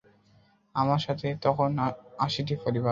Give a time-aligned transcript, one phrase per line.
[0.75, 1.69] আমার সাথে তখন
[2.19, 2.79] আশিটি পরিবার।